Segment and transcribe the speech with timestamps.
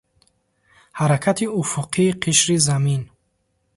[0.99, 3.01] Ҳаракати уфуқии қишри Замин.